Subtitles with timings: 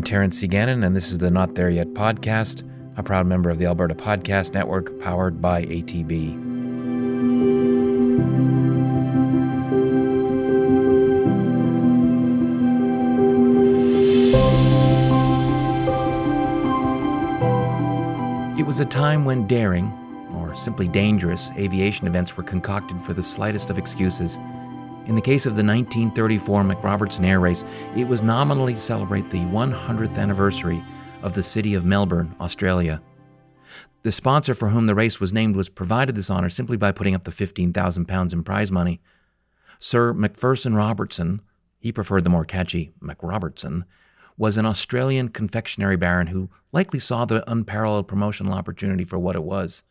[0.00, 0.46] I'm Terence C.
[0.46, 2.66] Gannon, and this is the Not There Yet podcast,
[2.96, 6.30] a proud member of the Alberta Podcast Network powered by ATB.
[18.58, 19.92] It was a time when daring,
[20.34, 24.38] or simply dangerous, aviation events were concocted for the slightest of excuses.
[25.10, 27.64] In the case of the 1934 McRobertson Air Race,
[27.96, 30.84] it was nominally to celebrate the 100th anniversary
[31.22, 33.02] of the city of Melbourne, Australia.
[34.02, 37.16] The sponsor for whom the race was named was provided this honor simply by putting
[37.16, 39.00] up the £15,000 in prize money.
[39.80, 41.42] Sir Macpherson Robertson,
[41.80, 43.82] he preferred the more catchy McRobertson,
[44.38, 49.42] was an Australian confectionery baron who likely saw the unparalleled promotional opportunity for what it
[49.42, 49.82] was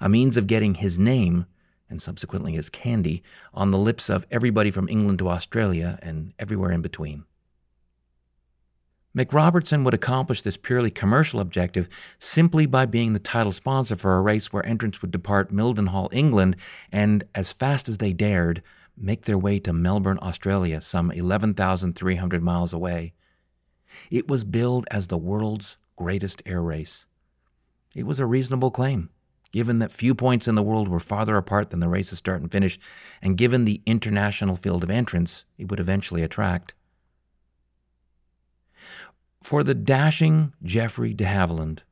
[0.00, 1.46] a means of getting his name,
[1.94, 3.22] and subsequently as candy,
[3.54, 7.24] on the lips of everybody from England to Australia and everywhere in between.
[9.16, 14.22] McRobertson would accomplish this purely commercial objective simply by being the title sponsor for a
[14.22, 16.56] race where entrants would depart Mildenhall, England,
[16.90, 18.60] and, as fast as they dared,
[18.96, 23.12] make their way to Melbourne, Australia, some 11,300 miles away.
[24.10, 27.06] It was billed as the world's greatest air race.
[27.94, 29.10] It was a reasonable claim,
[29.54, 32.50] given that few points in the world were farther apart than the race's start and
[32.50, 32.76] finish,
[33.22, 36.74] and given the international field of entrants it would eventually attract.
[39.44, 41.84] For the dashing Geoffrey de Havilland,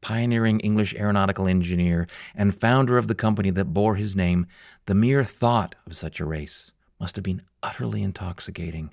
[0.00, 4.44] pioneering English aeronautical engineer and founder of the company that bore his name,
[4.86, 8.92] the mere thought of such a race must have been utterly intoxicating.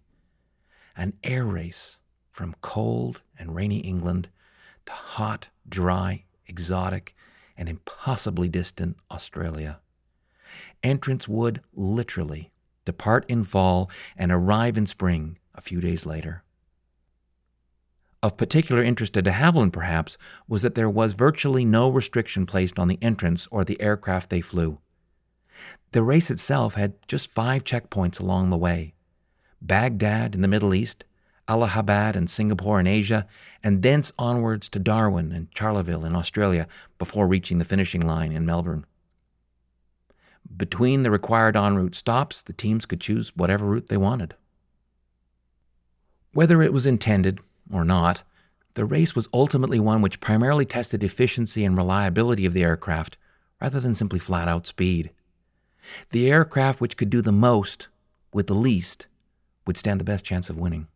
[0.96, 1.98] An air race
[2.30, 4.30] from cold and rainy England
[4.86, 7.16] to hot, dry, exotic,
[7.58, 9.80] and impossibly distant Australia.
[10.82, 12.52] Entrants would literally
[12.86, 16.44] depart in fall and arrive in spring a few days later.
[18.22, 20.18] Of particular interest to de Havilland, perhaps,
[20.48, 24.42] was that there was virtually no restriction placed on the entrants or the aircraft they
[24.42, 24.80] flew.
[25.92, 28.94] The race itself had just five checkpoints along the way
[29.62, 31.06] Baghdad in the Middle East,
[31.48, 33.28] Allahabad and Singapore in Asia,
[33.64, 36.68] and thence onwards to Darwin and Charleville in Australia
[36.98, 38.86] before reaching the finishing line in Melbourne.
[40.56, 44.36] Between the required en route stops, the teams could choose whatever route they wanted.
[46.34, 47.40] Whether it was intended
[47.72, 48.24] or not,
[48.76, 53.18] the race was ultimately one which primarily tested efficiency and reliability of the aircraft
[53.62, 55.12] rather than simply flat out speed.
[56.10, 57.88] The aircraft which could do the most
[58.34, 59.08] with the least
[59.68, 60.88] would stand the best chance of winning.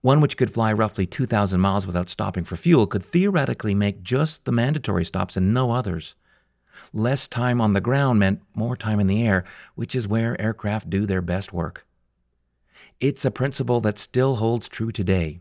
[0.00, 4.44] One which could fly roughly 2,000 miles without stopping for fuel could theoretically make just
[4.44, 6.14] the mandatory stops and no others.
[6.92, 9.44] Less time on the ground meant more time in the air,
[9.74, 11.84] which is where aircraft do their best work.
[13.00, 15.40] It's a principle that still holds true today,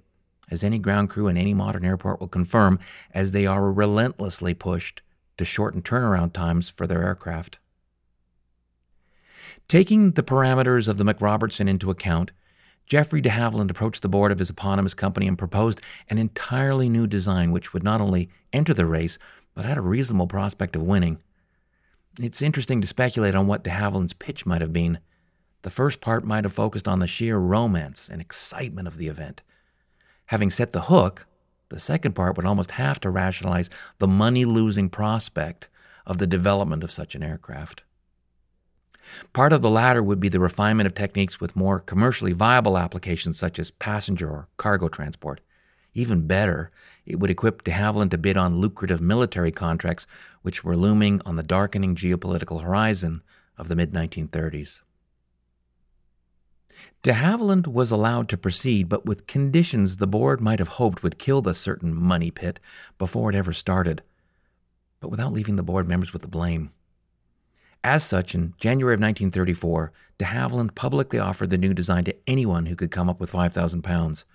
[0.50, 2.80] as any ground crew in any modern airport will confirm,
[3.14, 5.02] as they are relentlessly pushed
[5.38, 7.60] to shorten turnaround times for their aircraft.
[9.68, 12.32] Taking the parameters of the McRobertson into account,
[12.88, 17.06] Geoffrey de Havilland approached the board of his eponymous company and proposed an entirely new
[17.06, 19.20] design which would not only enter the race,
[19.54, 21.20] but had a reasonable prospect of winning.
[22.18, 25.00] It's interesting to speculate on what de Havilland's pitch might have been.
[25.64, 29.42] The first part might have focused on the sheer romance and excitement of the event.
[30.28, 31.28] Having set the hook,
[31.70, 35.68] the second part would almost have to rationalize the money losing prospect
[36.06, 37.84] of the development of such an aircraft.
[39.34, 43.38] Part of the latter would be the refinement of techniques with more commercially viable applications
[43.38, 45.42] such as passenger or cargo transport.
[45.94, 46.72] Even better,
[47.06, 50.06] it would equip de Havilland to bid on lucrative military contracts
[50.42, 53.24] which were looming on the darkening geopolitical horizon
[53.58, 54.82] of the mid 1930s.
[57.02, 61.18] De Havilland was allowed to proceed, but with conditions the board might have hoped would
[61.18, 62.60] kill the certain money pit
[62.98, 64.04] before it ever started,
[65.00, 66.72] but without leaving the board members with the blame.
[67.88, 72.66] As such, in January of 1934, de Havilland publicly offered the new design to anyone
[72.66, 74.26] who could come up with £5,000.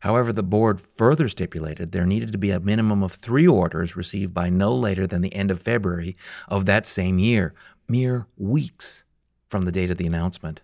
[0.00, 4.34] However, the board further stipulated there needed to be a minimum of three orders received
[4.34, 6.16] by no later than the end of February
[6.48, 7.54] of that same year,
[7.86, 9.04] mere weeks
[9.48, 10.60] from the date of the announcement.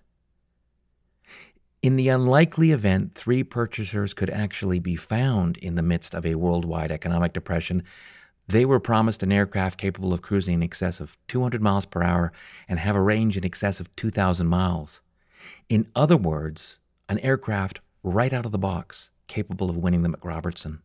[1.84, 6.34] In the unlikely event three purchasers could actually be found in the midst of a
[6.34, 7.84] worldwide economic depression,
[8.52, 12.32] they were promised an aircraft capable of cruising in excess of 200 miles per hour
[12.68, 15.00] and have a range in excess of 2,000 miles.
[15.70, 16.78] In other words,
[17.08, 20.80] an aircraft right out of the box capable of winning the McRobertson.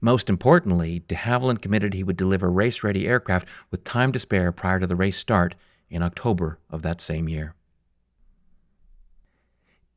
[0.00, 4.50] Most importantly, de Havilland committed he would deliver race ready aircraft with time to spare
[4.50, 5.54] prior to the race start
[5.88, 7.54] in October of that same year.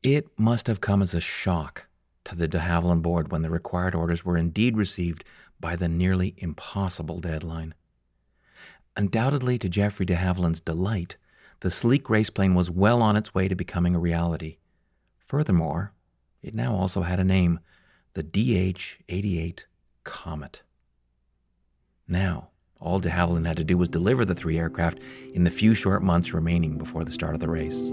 [0.04, 1.86] It must have come as a shock
[2.24, 5.24] to the de Havilland board when the required orders were indeed received
[5.60, 7.74] by the nearly impossible deadline.
[8.96, 11.16] Undoubtedly, to Geoffrey de Havilland's delight,
[11.60, 14.58] the sleek raceplane was well on its way to becoming a reality.
[15.26, 15.92] Furthermore,
[16.42, 17.60] it now also had a name
[18.12, 19.66] the DH 88
[20.04, 20.62] Comet.
[22.06, 25.00] Now, all de Havilland had to do was deliver the three aircraft
[25.32, 27.90] in the few short months remaining before the start of the race.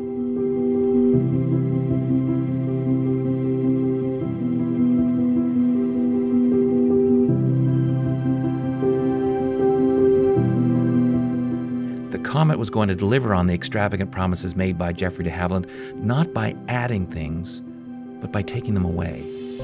[12.32, 16.34] Comet was going to deliver on the extravagant promises made by Geoffrey de Havilland, not
[16.34, 17.60] by adding things,
[18.22, 19.60] but by taking them away.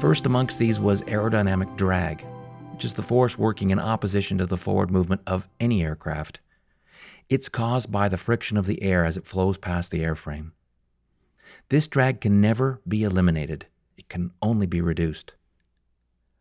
[0.00, 2.26] First amongst these was aerodynamic drag,
[2.72, 6.40] which is the force working in opposition to the forward movement of any aircraft.
[7.28, 10.50] It's caused by the friction of the air as it flows past the airframe.
[11.68, 13.66] This drag can never be eliminated,
[13.96, 15.34] it can only be reduced.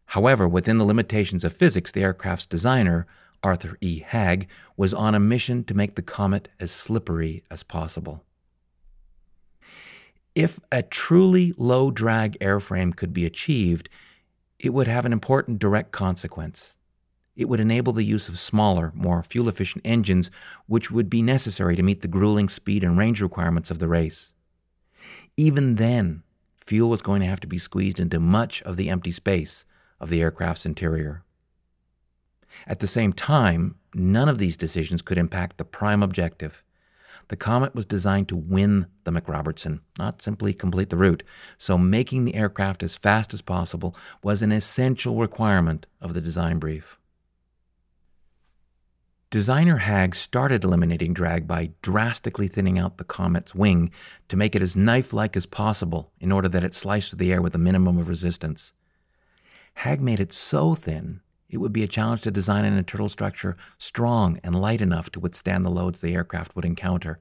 [0.08, 3.06] However, within the limitations of physics, the aircraft's designer
[3.46, 4.00] Arthur E.
[4.00, 8.24] Hagg, was on a mission to make the comet as slippery as possible.
[10.34, 13.88] If a truly low drag airframe could be achieved,
[14.58, 16.76] it would have an important direct consequence.
[17.36, 20.32] It would enable the use of smaller, more fuel efficient engines,
[20.66, 24.32] which would be necessary to meet the grueling speed and range requirements of the race.
[25.38, 26.24] Even then,
[26.66, 29.66] fuel was going to have to be squeezed into much of the empty space
[30.00, 31.25] of the aircraft's interior.
[32.68, 36.64] At the same time, none of these decisions could impact the prime objective.
[37.28, 41.24] The Comet was designed to win the McRobertson, not simply complete the route,
[41.58, 46.60] so making the aircraft as fast as possible was an essential requirement of the design
[46.60, 47.00] brief.
[49.32, 53.92] Designer Hagg started eliminating drag by drastically thinning out the Comet's wing
[54.28, 57.34] to make it as knife like as possible in order that it sliced through the
[57.34, 58.72] air with a minimum of resistance.
[59.74, 63.56] Hagg made it so thin it would be a challenge to design an internal structure
[63.78, 67.20] strong and light enough to withstand the loads the aircraft would encounter.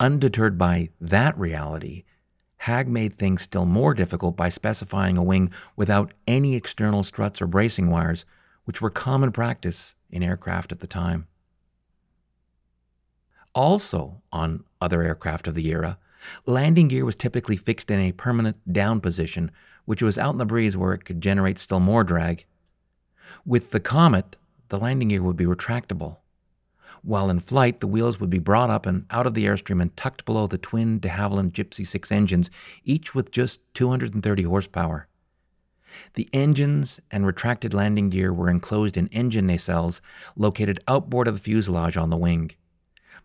[0.00, 2.04] Undeterred by that reality,
[2.58, 7.46] Hagg made things still more difficult by specifying a wing without any external struts or
[7.46, 8.24] bracing wires,
[8.64, 11.26] which were common practice in aircraft at the time.
[13.54, 15.98] Also, on other aircraft of the era,
[16.46, 19.50] landing gear was typically fixed in a permanent down position,
[19.84, 22.44] which was out in the breeze where it could generate still more drag
[23.44, 24.36] with the Comet,
[24.68, 26.18] the landing gear would be retractable.
[27.02, 29.96] While in flight, the wheels would be brought up and out of the airstream and
[29.96, 32.50] tucked below the twin de Havilland Gipsy 6 engines,
[32.84, 35.08] each with just 230 horsepower.
[36.14, 40.00] The engines and retracted landing gear were enclosed in engine nacelles
[40.36, 42.50] located outboard of the fuselage on the wing.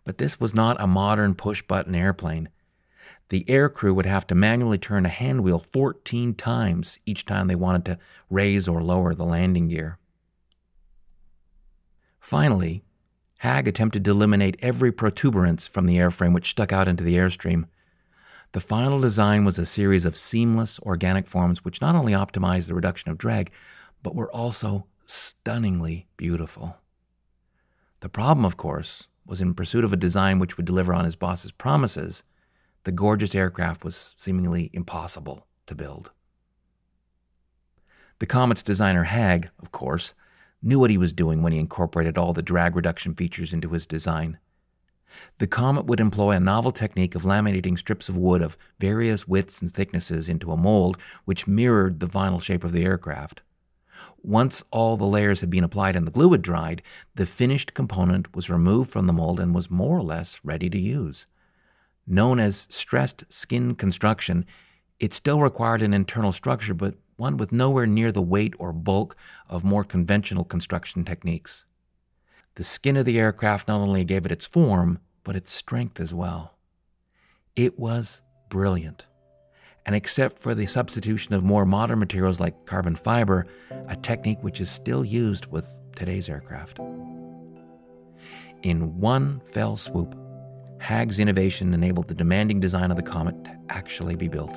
[0.04, 2.48] But this was not a modern push button airplane.
[3.30, 7.84] The aircrew would have to manually turn a handwheel 14 times each time they wanted
[7.86, 7.98] to
[8.30, 9.98] raise or lower the landing gear.
[12.20, 12.82] Finally,
[13.38, 17.66] Hagg attempted to eliminate every protuberance from the airframe which stuck out into the airstream.
[18.52, 22.74] The final design was a series of seamless organic forms which not only optimized the
[22.74, 23.50] reduction of drag,
[24.02, 26.78] but were also stunningly beautiful.
[28.00, 31.16] The problem, of course, was in pursuit of a design which would deliver on his
[31.16, 32.22] boss's promises,
[32.84, 36.12] the gorgeous aircraft was seemingly impossible to build.
[38.20, 40.14] The Comet's designer Hagg, of course,
[40.62, 43.86] knew what he was doing when he incorporated all the drag reduction features into his
[43.86, 44.38] design.
[45.38, 49.60] The Comet would employ a novel technique of laminating strips of wood of various widths
[49.60, 53.42] and thicknesses into a mold which mirrored the vinyl shape of the aircraft.
[54.22, 56.82] Once all the layers had been applied and the glue had dried,
[57.14, 60.78] the finished component was removed from the mold and was more or less ready to
[60.78, 61.26] use.
[62.06, 64.44] Known as stressed skin construction,
[65.00, 69.16] it still required an internal structure, but one with nowhere near the weight or bulk
[69.48, 71.64] of more conventional construction techniques.
[72.56, 76.12] The skin of the aircraft not only gave it its form, but its strength as
[76.12, 76.54] well.
[77.56, 79.06] It was brilliant.
[79.86, 83.46] And except for the substitution of more modern materials like carbon fiber,
[83.88, 86.78] a technique which is still used with today's aircraft.
[88.62, 90.16] In one fell swoop,
[90.84, 94.52] Hagg's innovation enabled the demanding design of the Comet to actually be built.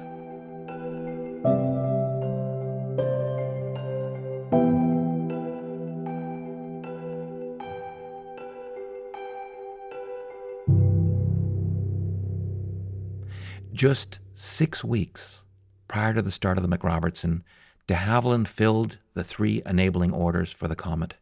[13.71, 15.43] Just six weeks
[15.87, 17.43] prior to the start of the McRobertson,
[17.87, 21.13] de Havilland filled the three enabling orders for the Comet.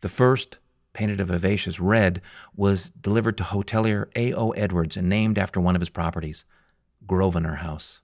[0.00, 0.56] The first,
[0.92, 2.20] painted a vivacious red,
[2.54, 4.50] was delivered to hotelier A.O.
[4.50, 6.44] Edwards and named after one of his properties,
[7.06, 8.00] Grosvenor House.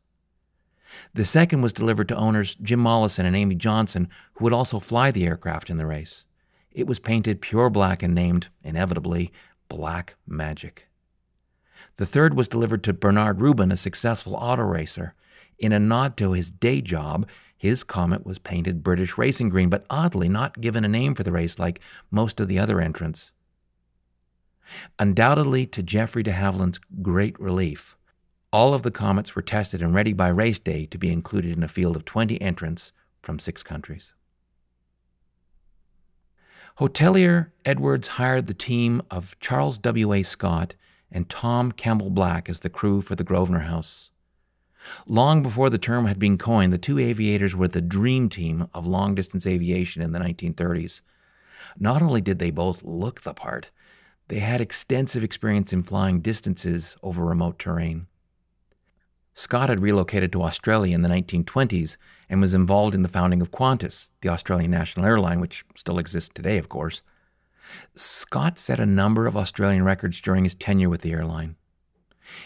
[1.15, 5.11] The second was delivered to owners Jim Mollison and Amy Johnson, who would also fly
[5.11, 6.25] the aircraft in the race.
[6.71, 9.33] It was painted pure black and named, inevitably,
[9.69, 10.89] Black Magic.
[11.97, 15.15] The third was delivered to Bernard Rubin, a successful auto racer.
[15.59, 17.27] In a nod to his day job,
[17.67, 21.33] his Comet was painted British racing green, but oddly not given a name for the
[21.33, 21.81] race like
[22.11, 23.33] most of the other entrants.
[24.99, 27.97] Undoubtedly, to Geoffrey de Havilland's great relief,
[28.53, 31.63] all of the comets were tested and ready by race day to be included in
[31.63, 32.93] a field of 20 entrants
[33.23, 34.15] from six countries.
[36.79, 40.23] Hotelier Edwards hired the team of Charles W.A.
[40.23, 40.75] Scott
[41.11, 44.11] and Tom Campbell Black as the crew for the Grosvenor House.
[45.07, 48.87] Long before the term had been coined, the two aviators were the dream team of
[48.87, 51.01] long distance aviation in the 1930s.
[51.79, 53.71] Not only did they both look the part,
[54.29, 58.07] they had extensive experience in flying distances over remote terrain.
[59.35, 61.97] Scott had relocated to Australia in the 1920s
[62.29, 66.31] and was involved in the founding of Qantas, the Australian national airline, which still exists
[66.33, 67.03] today, of course.
[67.95, 71.57] Scott set a number of Australian records during his tenure with the airline.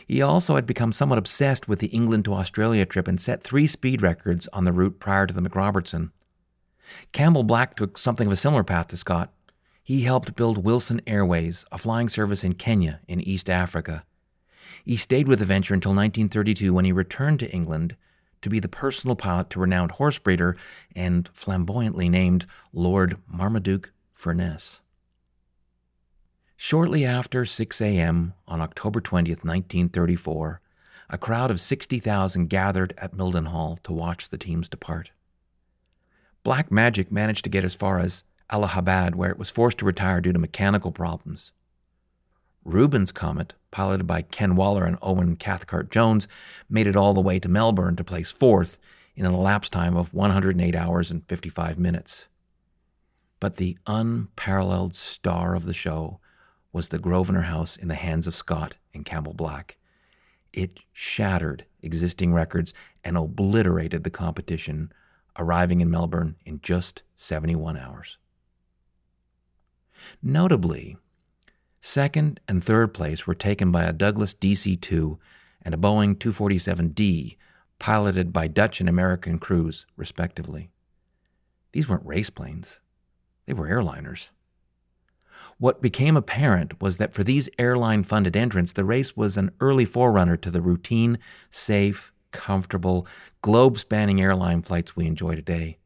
[0.06, 3.66] He also had become somewhat obsessed with the England to Australia trip and set three
[3.66, 6.10] speed records on the route prior to the McRobertson.
[7.12, 9.32] Campbell Black took something of a similar path to Scott.
[9.82, 14.04] He helped build Wilson Airways, a flying service in Kenya in East Africa.
[14.84, 17.96] He stayed with the venture until 1932 when he returned to England
[18.42, 20.56] to be the personal pilot to renowned horse breeder
[20.94, 24.80] and flamboyantly named Lord Marmaduke Furness.
[26.62, 28.34] Shortly after 6 a.m.
[28.46, 30.60] on October 20th, 1934,
[31.08, 35.10] a crowd of 60,000 gathered at Mildenhall to watch the teams depart.
[36.42, 40.20] Black Magic managed to get as far as Allahabad, where it was forced to retire
[40.20, 41.52] due to mechanical problems.
[42.62, 46.28] Rubin's Comet, piloted by Ken Waller and Owen Cathcart Jones,
[46.68, 48.78] made it all the way to Melbourne to place fourth
[49.16, 52.26] in an elapsed time of 108 hours and 55 minutes.
[53.40, 56.20] But the unparalleled star of the show
[56.72, 59.76] was the Grosvenor House in the hands of Scott and Campbell Black.
[60.52, 62.74] It shattered existing records
[63.04, 64.92] and obliterated the competition,
[65.38, 68.18] arriving in Melbourne in just 71 hours.
[70.22, 70.96] Notably,
[71.80, 75.18] second and third place were taken by a Douglas DC 2
[75.62, 77.36] and a Boeing 247D,
[77.78, 80.70] piloted by Dutch and American crews, respectively.
[81.72, 82.80] These weren't race planes,
[83.46, 84.30] they were airliners.
[85.60, 89.84] What became apparent was that for these airline funded entrants, the race was an early
[89.84, 91.18] forerunner to the routine,
[91.50, 93.06] safe, comfortable,
[93.42, 95.76] globe spanning airline flights we enjoy today.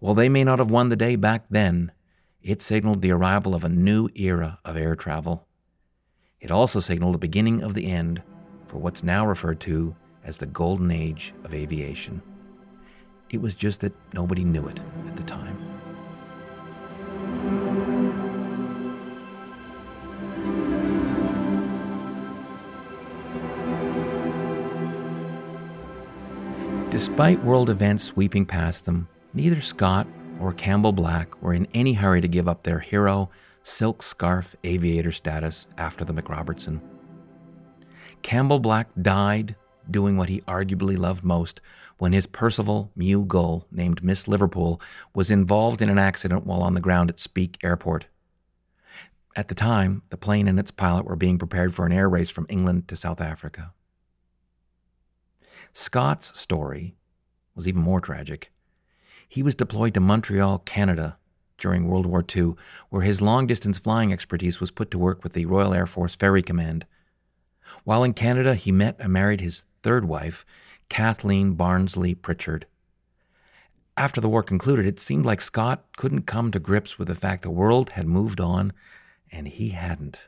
[0.00, 1.92] While they may not have won the day back then,
[2.42, 5.48] it signaled the arrival of a new era of air travel.
[6.38, 8.22] It also signaled the beginning of the end
[8.66, 12.20] for what's now referred to as the golden age of aviation.
[13.30, 15.53] It was just that nobody knew it at the time.
[26.94, 30.06] Despite world events sweeping past them, neither Scott
[30.40, 33.30] or Campbell Black were in any hurry to give up their hero,
[33.64, 36.80] silk scarf aviator status after the McRobertson.
[38.22, 39.56] Campbell Black died
[39.90, 41.60] doing what he arguably loved most
[41.98, 44.80] when his Percival Mew Gull, named Miss Liverpool,
[45.16, 48.06] was involved in an accident while on the ground at Speke Airport.
[49.34, 52.30] At the time, the plane and its pilot were being prepared for an air race
[52.30, 53.72] from England to South Africa.
[55.76, 56.94] Scott's story
[57.56, 58.52] was even more tragic.
[59.28, 61.18] He was deployed to Montreal, Canada
[61.58, 62.54] during World War II,
[62.90, 66.14] where his long distance flying expertise was put to work with the Royal Air Force
[66.14, 66.86] Ferry Command.
[67.82, 70.46] While in Canada, he met and married his third wife,
[70.88, 72.66] Kathleen Barnsley Pritchard.
[73.96, 77.42] After the war concluded, it seemed like Scott couldn't come to grips with the fact
[77.42, 78.72] the world had moved on
[79.32, 80.20] and he hadn't.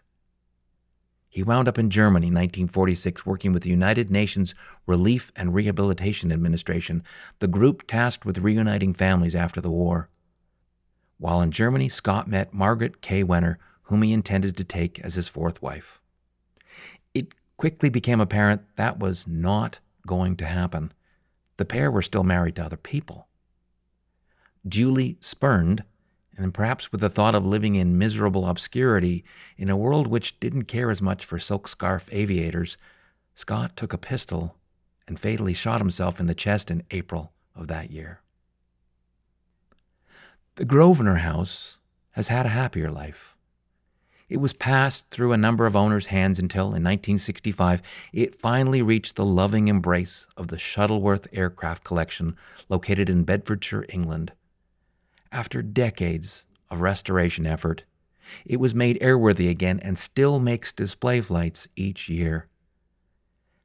[1.37, 4.55] He wound up in Germany in 1946 working with the United Nations
[4.87, 7.03] Relief and Rehabilitation Administration,
[7.41, 10.09] the group tasked with reuniting families after the war.
[11.19, 13.23] While in Germany, Scott met Margaret K.
[13.23, 16.01] Wenner, whom he intended to take as his fourth wife.
[17.13, 20.91] It quickly became apparent that was not going to happen.
[21.59, 23.29] The pair were still married to other people.
[24.67, 25.85] Duly spurned,
[26.37, 29.25] and perhaps with the thought of living in miserable obscurity
[29.57, 32.77] in a world which didn't care as much for silk scarf aviators,
[33.35, 34.57] Scott took a pistol
[35.09, 38.21] and fatally shot himself in the chest in April of that year.
[40.57, 41.79] The Grosvenor House
[42.13, 43.35] has had a happier life.
[44.29, 47.81] It was passed through a number of owners' hands until, in 1965,
[48.13, 52.37] it finally reached the loving embrace of the Shuttleworth Aircraft Collection
[52.69, 54.33] located in Bedfordshire, England.
[55.33, 57.85] After decades of restoration effort,
[58.45, 62.49] it was made airworthy again and still makes display flights each year.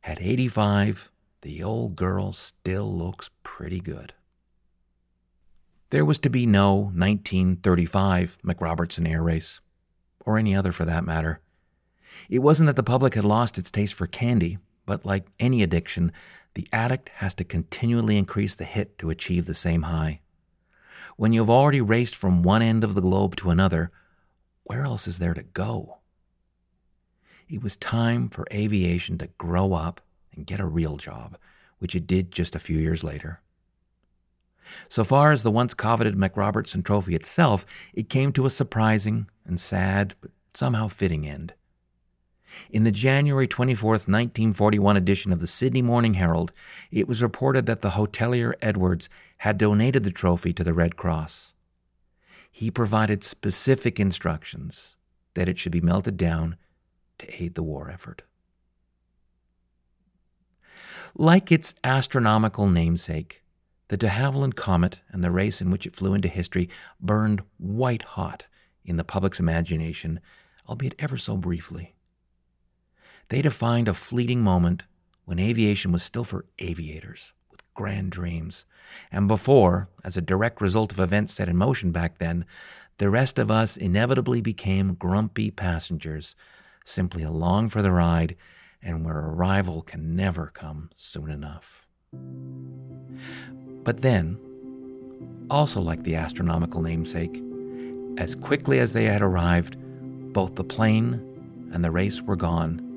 [0.03, 4.13] At 85, the old girl still looks pretty good.
[5.89, 9.59] There was to be no 1935 McRobertson Air Race
[10.25, 11.41] or any other for that matter.
[12.29, 16.11] It wasn't that the public had lost its taste for candy, but like any addiction,
[16.53, 20.21] the addict has to continually increase the hit to achieve the same high.
[21.21, 23.91] When you've already raced from one end of the globe to another,
[24.63, 25.99] where else is there to go?
[27.47, 30.01] It was time for aviation to grow up
[30.33, 31.37] and get a real job,
[31.77, 33.39] which it did just a few years later.
[34.89, 39.59] So far as the once coveted McRobertson Trophy itself, it came to a surprising and
[39.61, 41.53] sad, but somehow fitting end.
[42.69, 46.51] In the January 24, 1941 edition of the Sydney Morning Herald,
[46.91, 51.53] it was reported that the hotelier Edwards had donated the trophy to the Red Cross.
[52.51, 54.97] He provided specific instructions
[55.33, 56.57] that it should be melted down
[57.19, 58.23] to aid the war effort.
[61.15, 63.41] Like its astronomical namesake,
[63.89, 68.03] the de Havilland Comet and the race in which it flew into history burned white
[68.03, 68.47] hot
[68.85, 70.19] in the public's imagination,
[70.67, 71.95] albeit ever so briefly.
[73.31, 74.83] They defined a fleeting moment
[75.23, 78.65] when aviation was still for aviators with grand dreams,
[79.09, 82.43] and before, as a direct result of events set in motion back then,
[82.97, 86.35] the rest of us inevitably became grumpy passengers,
[86.83, 88.35] simply along for the ride,
[88.83, 91.87] and where arrival can never come soon enough.
[93.85, 94.37] But then,
[95.49, 97.41] also like the astronomical namesake,
[98.17, 99.77] as quickly as they had arrived,
[100.33, 102.90] both the plane and the race were gone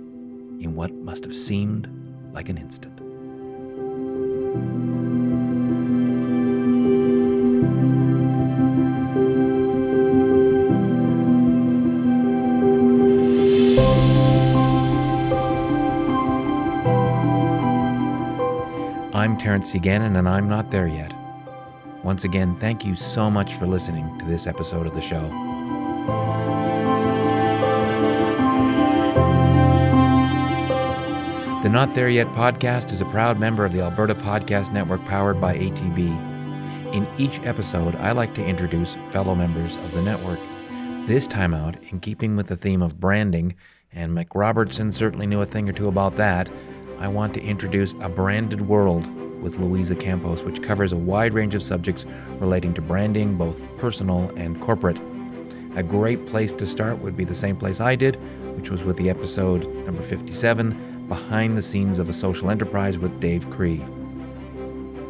[0.64, 1.88] in what must have seemed
[2.32, 2.90] like an instant.
[19.14, 19.80] I'm Terence C.
[19.84, 21.14] And I'm not there yet.
[22.02, 25.43] Once again, thank you so much for listening to this episode of the show.
[31.74, 35.58] Not There Yet podcast is a proud member of the Alberta Podcast Network powered by
[35.58, 36.94] ATB.
[36.94, 40.38] In each episode, I like to introduce fellow members of the network.
[41.08, 43.56] This time out, in keeping with the theme of branding,
[43.92, 46.48] and McRobertson certainly knew a thing or two about that,
[47.00, 51.56] I want to introduce A Branded World with Louisa Campos, which covers a wide range
[51.56, 52.06] of subjects
[52.38, 55.00] relating to branding, both personal and corporate.
[55.74, 58.14] A great place to start would be the same place I did,
[58.54, 63.20] which was with the episode number 57 Behind the Scenes of a Social Enterprise with
[63.20, 63.84] Dave Cree.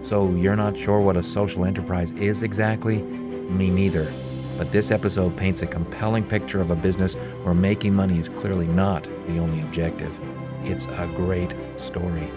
[0.03, 3.03] So, you're not sure what a social enterprise is exactly?
[3.03, 4.13] Me neither.
[4.59, 8.67] But this episode paints a compelling picture of a business where making money is clearly
[8.67, 10.19] not the only objective.
[10.65, 12.29] It's a great story.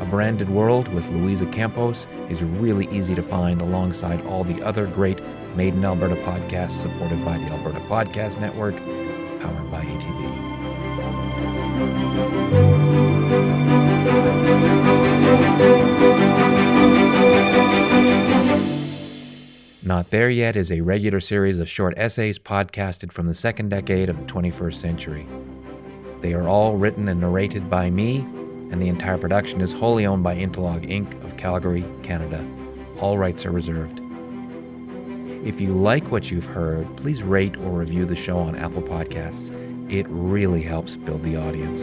[0.00, 4.86] A Branded World with Louisa Campos is really easy to find alongside all the other
[4.86, 5.20] great
[5.56, 8.76] Made in Alberta podcasts supported by the Alberta Podcast Network,
[9.40, 10.56] powered by ATB.
[19.86, 24.08] Not There Yet is a regular series of short essays podcasted from the second decade
[24.10, 25.28] of the 21st century.
[26.22, 28.16] They are all written and narrated by me,
[28.72, 31.24] and the entire production is wholly owned by Interlog Inc.
[31.24, 32.44] of Calgary, Canada.
[32.98, 34.00] All rights are reserved.
[35.46, 39.52] If you like what you've heard, please rate or review the show on Apple Podcasts.
[39.88, 41.82] It really helps build the audience.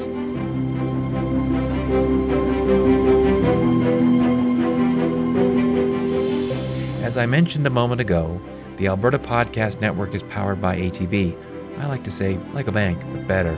[7.13, 8.41] As I mentioned a moment ago,
[8.78, 11.38] the Alberta Podcast Network is powered by ATB.
[11.78, 13.56] I like to say, like a bank, but better.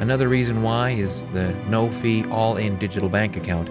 [0.00, 3.70] Another reason why is the no fee all in digital bank account.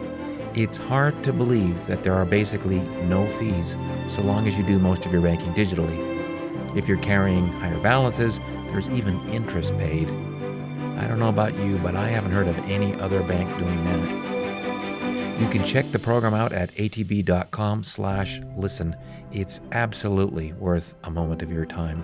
[0.57, 2.79] It's hard to believe that there are basically
[3.09, 3.75] no fees
[4.07, 6.73] so long as you do most of your banking digitally.
[6.73, 10.07] If you're carrying higher balances, there's even interest paid.
[10.97, 14.20] I don't know about you, but I haven't heard of any other bank doing that.
[15.41, 18.95] You can check the program out at atb.com slash listen.
[19.31, 22.03] It's absolutely worth a moment of your time.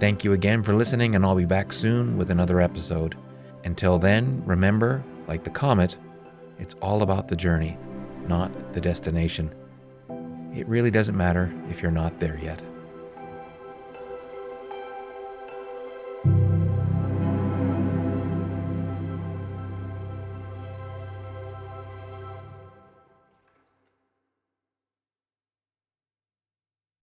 [0.00, 3.16] Thank you again for listening, and I'll be back soon with another episode.
[3.62, 5.96] Until then, remember, like the comet,
[6.58, 7.78] it's all about the journey.
[8.26, 9.54] not the destination.
[10.52, 12.60] It really doesn't matter if you're not there yet.